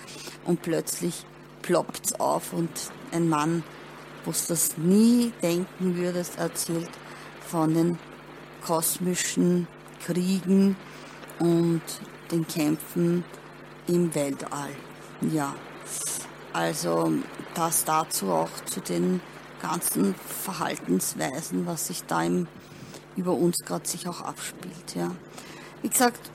Und 0.45 0.63
plötzlich 0.63 1.27
ploppt 1.61 2.07
es 2.07 2.21
auf 2.21 2.53
und 2.53 2.71
ein 3.11 3.29
Mann, 3.29 3.65
wo 4.25 4.31
du 4.31 4.39
das 4.47 4.79
nie 4.79 5.33
denken 5.43 5.97
würdest, 5.97 6.39
erzählt 6.39 6.89
von 7.45 7.75
den 7.75 7.99
kosmischen 8.65 9.67
Kriegen 10.07 10.77
und 11.41 11.83
den 12.31 12.47
Kämpfen 12.47 13.25
im 13.89 14.15
Weltall. 14.15 14.71
Ja, 15.33 15.53
also 16.53 17.13
das 17.57 17.85
dazu 17.85 18.31
auch 18.31 18.51
zu 18.67 18.83
den 18.83 19.21
ganzen 19.61 20.15
Verhaltensweisen, 20.45 21.67
was 21.67 21.89
sich 21.89 22.05
da 22.05 22.23
im, 22.23 22.47
über 23.17 23.33
uns 23.33 23.65
gerade 23.65 23.89
sich 23.89 24.07
auch 24.07 24.21
abspielt. 24.21 24.95
Ja. 24.95 25.11
Wie 25.83 25.89
gesagt, 25.89 26.31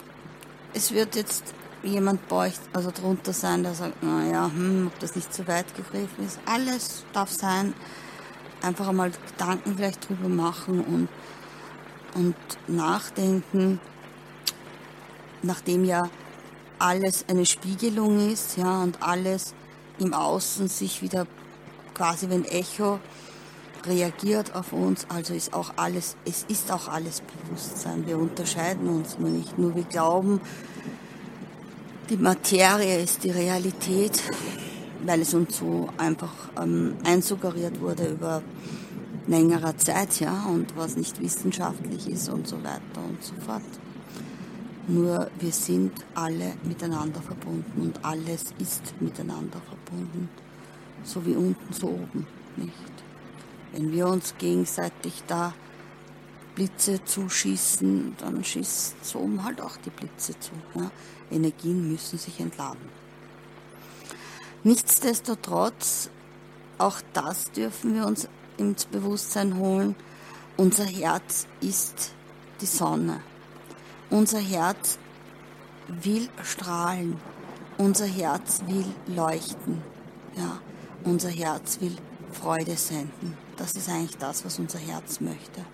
es 0.74 0.92
wird 0.94 1.16
jetzt 1.16 1.44
jemand 1.84 2.28
bei 2.28 2.48
euch 2.48 2.54
also 2.74 2.92
drunter 2.92 3.34
sein, 3.34 3.64
der 3.64 3.74
sagt, 3.74 4.04
naja, 4.04 4.50
hm, 4.54 4.88
ob 4.88 5.00
das 5.00 5.16
nicht 5.16 5.34
zu 5.34 5.48
weit 5.48 5.76
gegriffen 5.76 6.26
ist. 6.26 6.40
Alles 6.46 7.06
darf 7.14 7.32
sein. 7.32 7.74
Einfach 8.62 8.90
einmal 8.90 9.12
Gedanken 9.12 9.76
vielleicht 9.78 10.08
drüber 10.10 10.28
machen 10.28 10.82
und, 10.82 11.10
und 12.16 12.36
nachdenken, 12.68 13.80
nachdem 15.42 15.86
ja 15.86 16.10
alles 16.78 17.26
eine 17.30 17.46
Spiegelung 17.46 18.32
ist, 18.32 18.58
ja, 18.58 18.84
und 18.84 19.02
alles 19.02 19.54
im 19.98 20.14
Außen 20.14 20.68
sich 20.68 21.02
wieder 21.02 21.26
quasi 21.94 22.30
wie 22.30 22.36
ein 22.36 22.46
Echo 22.46 23.00
reagiert 23.86 24.56
auf 24.56 24.74
uns, 24.74 25.06
also 25.10 25.34
ist 25.34 25.54
auch 25.54 25.74
alles, 25.76 26.16
es 26.26 26.46
ist 26.48 26.72
auch 26.72 26.88
alles 26.88 27.22
Bewusstsein. 27.22 28.06
Wir 28.06 28.18
unterscheiden 28.18 28.88
uns 28.90 29.18
nur 29.18 29.30
nicht, 29.30 29.58
nur 29.58 29.76
wir 29.76 29.84
glauben, 29.84 30.42
die 32.10 32.18
Materie 32.18 33.02
ist 33.02 33.24
die 33.24 33.30
Realität, 33.30 34.22
weil 35.06 35.22
es 35.22 35.34
uns 35.34 35.58
so 35.58 35.90
einfach 35.98 36.34
ähm, 36.60 36.96
einsuggeriert 37.06 37.80
wurde 37.80 38.08
über 38.08 38.42
längerer 39.28 39.78
Zeit, 39.78 40.20
ja, 40.20 40.46
und 40.50 40.76
was 40.76 40.98
nicht 40.98 41.22
wissenschaftlich 41.22 42.10
ist 42.10 42.30
und 42.30 42.48
so 42.48 42.58
weiter 42.64 43.04
und 43.08 43.24
so 43.24 43.36
fort. 43.46 43.62
Nur 44.88 45.30
wir 45.40 45.52
sind 45.52 45.92
alle 46.16 46.54
miteinander 46.64 47.22
verbunden 47.22 47.80
und 47.80 48.04
alles 48.04 48.46
ist 48.58 49.00
miteinander 49.00 49.62
verbunden, 49.62 50.30
so 51.04 51.24
wie 51.28 51.36
unten, 51.36 51.72
so 51.72 51.90
oben, 51.90 52.26
nicht? 52.58 52.74
Wenn 53.72 53.92
wir 53.92 54.08
uns 54.08 54.36
gegenseitig 54.38 55.24
da 55.28 55.54
Blitze 56.56 57.04
zuschießen, 57.04 58.16
dann 58.18 58.44
schießt 58.44 59.06
so 59.06 59.20
oben 59.20 59.44
halt 59.44 59.62
auch 59.62 59.78
die 59.78 59.92
Blitze 59.92 60.38
zu. 60.40 60.52
Ja? 60.76 60.92
Energien 61.32 61.92
müssen 61.92 62.18
sich 62.18 62.40
entladen. 62.40 62.90
Nichtsdestotrotz, 64.64 66.10
auch 66.78 67.02
das 67.14 67.52
dürfen 67.52 67.96
wir 67.96 68.06
uns 68.06 68.28
ins 68.58 68.86
Bewusstsein 68.86 69.58
holen, 69.58 69.96
unser 70.58 70.84
Herz 70.86 71.48
ist 71.62 72.12
die 72.60 72.66
Sonne. 72.66 73.22
Unser 74.10 74.40
Herz 74.40 74.98
will 75.88 76.28
strahlen. 76.44 77.18
Unser 77.78 78.06
Herz 78.06 78.62
will 78.68 78.86
leuchten. 79.08 79.82
Ja, 80.36 80.60
unser 81.06 81.30
Herz 81.30 81.80
will 81.80 81.96
Freude 82.34 82.76
senden. 82.76 83.38
Das 83.60 83.74
ist 83.74 83.90
eigentlich 83.90 84.18
das, 84.18 84.46
was 84.46 84.58
unser 84.58 84.80
Herz 84.80 85.20
möchte. 85.20 85.66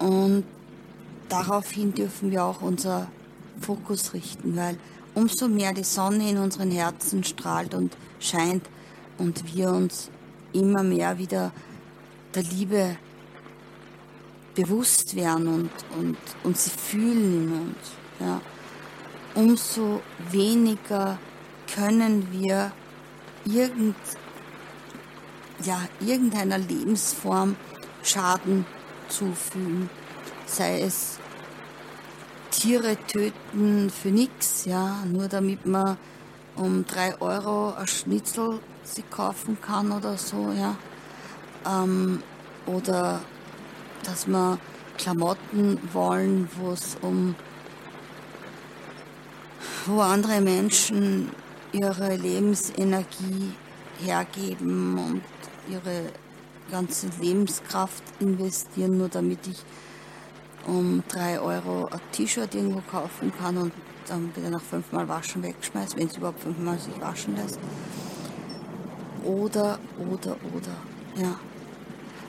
Und 0.00 0.44
daraufhin 1.28 1.94
dürfen 1.94 2.32
wir 2.32 2.44
auch 2.44 2.60
unser 2.60 3.06
Fokus 3.60 4.12
richten, 4.12 4.56
weil 4.56 4.76
umso 5.14 5.46
mehr 5.46 5.72
die 5.72 5.84
Sonne 5.84 6.28
in 6.28 6.38
unseren 6.38 6.72
Herzen 6.72 7.22
strahlt 7.22 7.72
und 7.72 7.96
scheint 8.18 8.68
und 9.16 9.54
wir 9.54 9.70
uns 9.70 10.10
immer 10.52 10.82
mehr 10.82 11.18
wieder 11.18 11.52
der 12.34 12.42
Liebe 12.42 12.96
bewusst 14.56 15.14
werden 15.14 15.46
und, 15.46 15.70
und, 15.96 16.16
und 16.42 16.58
sie 16.58 16.70
fühlen 16.70 17.52
und 17.52 18.26
ja, 18.26 18.40
umso 19.36 20.02
weniger 20.32 21.16
können 21.72 22.26
wir 22.32 22.72
irgend, 23.44 23.96
ja, 25.64 25.80
irgendeiner 26.00 26.58
Lebensform 26.58 27.56
Schaden 28.02 28.66
zufügen, 29.08 29.88
sei 30.46 30.80
es 30.82 31.18
Tiere 32.50 32.96
töten 33.06 33.90
für 33.90 34.10
nichts, 34.10 34.66
ja, 34.66 35.04
nur 35.06 35.28
damit 35.28 35.66
man 35.66 35.96
um 36.56 36.84
drei 36.86 37.18
Euro 37.20 37.72
ein 37.74 37.86
Schnitzel 37.86 38.60
sie 38.84 39.02
kaufen 39.02 39.58
kann 39.60 39.92
oder 39.92 40.18
so, 40.18 40.52
ja. 40.52 40.76
Ähm, 41.66 42.22
oder 42.66 43.20
dass 44.04 44.26
wir 44.26 44.58
Klamotten 44.98 45.78
wollen, 45.92 46.48
wo 46.56 46.72
es 46.72 46.96
um 47.00 47.34
wo 49.86 50.00
andere 50.00 50.40
Menschen 50.40 51.30
ihre 51.72 52.16
Lebensenergie 52.16 53.52
hergeben 53.98 54.98
und 54.98 55.22
ihre 55.68 56.04
ganze 56.70 57.08
Lebenskraft 57.20 58.02
investieren, 58.20 58.98
nur 58.98 59.08
damit 59.08 59.46
ich 59.46 59.62
um 60.66 61.02
drei 61.08 61.40
Euro 61.40 61.86
ein 61.86 62.00
T-Shirt 62.12 62.54
irgendwo 62.54 62.80
kaufen 62.90 63.32
kann 63.38 63.56
und 63.56 63.72
dann 64.08 64.34
wieder 64.36 64.50
nach 64.50 64.62
fünfmal 64.62 65.08
waschen 65.08 65.42
wegschmeiße, 65.42 65.96
wenn 65.96 66.06
es 66.06 66.16
überhaupt 66.16 66.40
fünfmal 66.40 66.78
sich 66.78 67.00
waschen 67.00 67.36
lässt. 67.36 67.58
Oder, 69.24 69.78
oder, 69.98 70.36
oder, 70.54 71.22
ja 71.22 71.38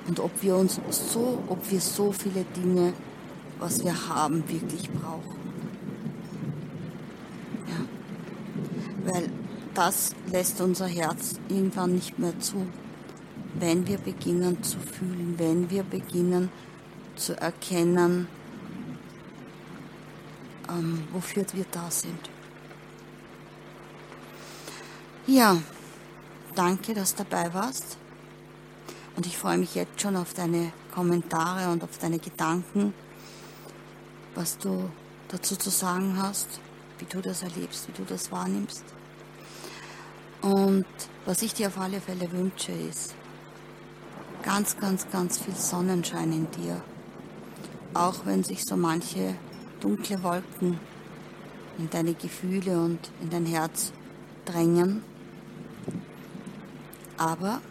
und 0.07 0.19
ob 0.19 0.31
wir 0.41 0.55
uns 0.55 0.79
so, 0.89 1.41
ob 1.47 1.71
wir 1.71 1.79
so 1.79 2.11
viele 2.11 2.43
Dinge, 2.55 2.93
was 3.59 3.83
wir 3.83 4.09
haben, 4.09 4.43
wirklich 4.49 4.89
brauchen. 4.89 5.37
Ja. 7.67 9.11
Weil 9.13 9.29
das 9.73 10.13
lässt 10.31 10.59
unser 10.61 10.87
Herz 10.87 11.35
irgendwann 11.47 11.95
nicht 11.95 12.19
mehr 12.19 12.37
zu, 12.39 12.67
wenn 13.55 13.87
wir 13.87 13.97
beginnen 13.97 14.63
zu 14.63 14.79
fühlen, 14.79 15.35
wenn 15.37 15.69
wir 15.69 15.83
beginnen 15.83 16.49
zu 17.15 17.39
erkennen, 17.39 18.27
ähm, 20.69 21.07
wofür 21.11 21.45
wir 21.53 21.65
da 21.71 21.89
sind. 21.91 22.29
Ja, 25.27 25.57
danke, 26.55 26.93
dass 26.93 27.15
du 27.15 27.23
dabei 27.23 27.53
warst. 27.53 27.97
Und 29.15 29.27
ich 29.27 29.37
freue 29.37 29.57
mich 29.57 29.75
jetzt 29.75 30.01
schon 30.01 30.15
auf 30.15 30.33
deine 30.33 30.73
Kommentare 30.93 31.71
und 31.71 31.83
auf 31.83 31.97
deine 31.99 32.19
Gedanken, 32.19 32.93
was 34.33 34.57
du 34.57 34.89
dazu 35.27 35.55
zu 35.55 35.69
sagen 35.69 36.17
hast, 36.17 36.59
wie 36.97 37.05
du 37.05 37.21
das 37.21 37.43
erlebst, 37.43 37.87
wie 37.87 37.91
du 37.91 38.03
das 38.03 38.31
wahrnimmst. 38.31 38.83
Und 40.41 40.85
was 41.25 41.41
ich 41.41 41.53
dir 41.53 41.67
auf 41.67 41.77
alle 41.77 42.01
Fälle 42.01 42.29
wünsche, 42.31 42.71
ist 42.71 43.15
ganz, 44.43 44.77
ganz, 44.77 45.09
ganz 45.09 45.39
viel 45.39 45.55
Sonnenschein 45.55 46.31
in 46.31 46.51
dir. 46.51 46.81
Auch 47.93 48.25
wenn 48.25 48.43
sich 48.43 48.65
so 48.65 48.75
manche 48.75 49.35
dunkle 49.79 50.21
Wolken 50.21 50.79
in 51.77 51.89
deine 51.89 52.13
Gefühle 52.13 52.79
und 52.79 52.99
in 53.21 53.29
dein 53.29 53.45
Herz 53.45 53.91
drängen. 54.45 55.03
Aber 57.17 57.61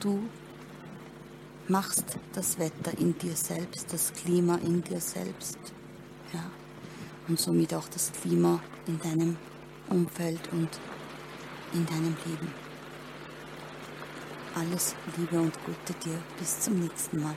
du 0.00 0.22
machst 1.68 2.18
das 2.32 2.58
Wetter 2.58 2.98
in 2.98 3.16
dir 3.18 3.36
selbst, 3.36 3.92
das 3.92 4.12
Klima 4.12 4.56
in 4.56 4.82
dir 4.82 5.00
selbst. 5.00 5.58
Ja. 6.32 6.44
Und 7.28 7.38
somit 7.38 7.72
auch 7.72 7.88
das 7.88 8.10
Klima 8.12 8.60
in 8.86 8.98
deinem 9.00 9.36
Umfeld 9.88 10.40
und 10.52 10.68
in 11.72 11.86
deinem 11.86 12.16
Leben. 12.26 12.61
Alles 14.54 14.94
Liebe 15.16 15.40
und 15.40 15.54
Gute 15.64 15.94
dir. 16.04 16.18
Bis 16.38 16.60
zum 16.60 16.80
nächsten 16.80 17.22
Mal. 17.22 17.34